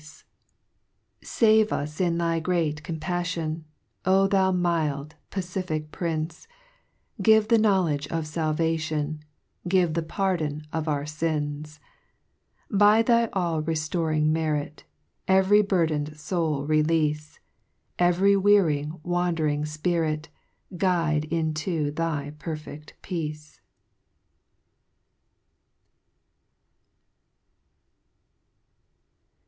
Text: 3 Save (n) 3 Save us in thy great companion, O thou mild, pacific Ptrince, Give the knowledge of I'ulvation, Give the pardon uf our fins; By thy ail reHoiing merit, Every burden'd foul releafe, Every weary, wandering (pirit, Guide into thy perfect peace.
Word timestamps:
3 0.01 0.03
Save 0.03 0.07
(n) 0.09 0.09
3 1.19 1.27
Save 1.27 1.71
us 1.85 2.01
in 2.01 2.17
thy 2.17 2.39
great 2.39 2.83
companion, 2.83 3.65
O 4.03 4.25
thou 4.27 4.51
mild, 4.51 5.13
pacific 5.29 5.91
Ptrince, 5.91 6.47
Give 7.21 7.47
the 7.47 7.59
knowledge 7.59 8.07
of 8.07 8.25
I'ulvation, 8.35 9.19
Give 9.67 9.93
the 9.93 10.01
pardon 10.01 10.63
uf 10.73 10.87
our 10.87 11.05
fins; 11.05 11.79
By 12.71 13.03
thy 13.03 13.25
ail 13.25 13.61
reHoiing 13.61 14.25
merit, 14.29 14.85
Every 15.27 15.61
burden'd 15.61 16.19
foul 16.19 16.65
releafe, 16.67 17.37
Every 17.99 18.35
weary, 18.35 18.89
wandering 19.03 19.65
(pirit, 19.83 20.29
Guide 20.77 21.25
into 21.25 21.91
thy 21.91 22.31
perfect 22.39 22.95
peace. 23.03 23.61